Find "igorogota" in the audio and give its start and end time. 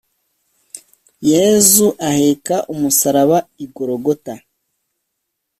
3.65-4.33